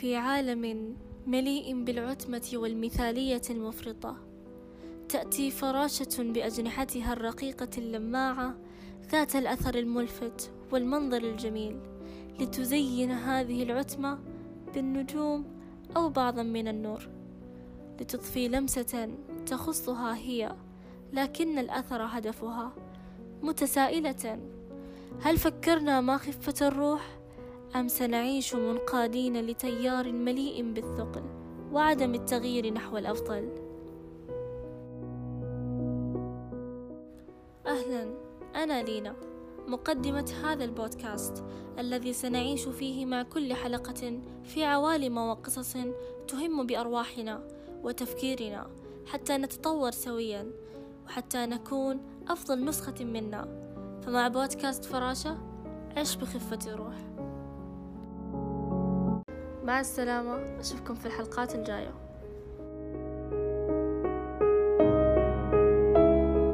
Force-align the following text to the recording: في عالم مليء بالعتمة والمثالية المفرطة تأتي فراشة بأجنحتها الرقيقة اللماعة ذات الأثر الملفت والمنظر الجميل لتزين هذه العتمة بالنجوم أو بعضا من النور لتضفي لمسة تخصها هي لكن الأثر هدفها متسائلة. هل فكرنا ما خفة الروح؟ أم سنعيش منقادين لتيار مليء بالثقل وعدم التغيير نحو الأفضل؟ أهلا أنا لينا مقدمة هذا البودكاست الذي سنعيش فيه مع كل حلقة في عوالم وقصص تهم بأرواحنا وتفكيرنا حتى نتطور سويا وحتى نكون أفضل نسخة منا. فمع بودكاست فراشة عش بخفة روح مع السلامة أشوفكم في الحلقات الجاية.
في 0.00 0.16
عالم 0.16 0.94
مليء 1.26 1.84
بالعتمة 1.84 2.50
والمثالية 2.54 3.42
المفرطة 3.50 4.16
تأتي 5.08 5.50
فراشة 5.50 6.22
بأجنحتها 6.22 7.12
الرقيقة 7.12 7.68
اللماعة 7.78 8.54
ذات 9.12 9.36
الأثر 9.36 9.74
الملفت 9.74 10.50
والمنظر 10.72 11.22
الجميل 11.22 11.80
لتزين 12.40 13.10
هذه 13.10 13.62
العتمة 13.62 14.18
بالنجوم 14.74 15.44
أو 15.96 16.08
بعضا 16.08 16.42
من 16.42 16.68
النور 16.68 17.08
لتضفي 18.00 18.48
لمسة 18.48 19.10
تخصها 19.46 20.16
هي 20.16 20.56
لكن 21.12 21.58
الأثر 21.58 22.02
هدفها 22.02 22.72
متسائلة. 23.42 24.38
هل 25.20 25.38
فكرنا 25.38 26.00
ما 26.00 26.16
خفة 26.16 26.66
الروح؟ 26.68 27.18
أم 27.76 27.88
سنعيش 27.88 28.54
منقادين 28.54 29.40
لتيار 29.40 30.12
مليء 30.12 30.72
بالثقل 30.72 31.22
وعدم 31.72 32.14
التغيير 32.14 32.72
نحو 32.72 32.98
الأفضل؟ 32.98 33.48
أهلا 37.66 38.14
أنا 38.54 38.82
لينا 38.82 39.16
مقدمة 39.66 40.34
هذا 40.44 40.64
البودكاست 40.64 41.44
الذي 41.78 42.12
سنعيش 42.12 42.68
فيه 42.68 43.06
مع 43.06 43.22
كل 43.22 43.54
حلقة 43.54 44.20
في 44.44 44.64
عوالم 44.64 45.18
وقصص 45.18 45.76
تهم 46.28 46.66
بأرواحنا 46.66 47.48
وتفكيرنا 47.82 48.70
حتى 49.06 49.36
نتطور 49.36 49.90
سويا 49.90 50.52
وحتى 51.06 51.46
نكون 51.46 52.00
أفضل 52.28 52.64
نسخة 52.64 53.04
منا. 53.04 53.68
فمع 54.02 54.28
بودكاست 54.28 54.84
فراشة 54.84 55.38
عش 55.96 56.16
بخفة 56.16 56.74
روح 56.74 57.27
مع 59.68 59.80
السلامة 59.80 60.60
أشوفكم 60.60 60.94
في 60.94 61.06
الحلقات 61.06 61.54
الجاية. 61.54 62.07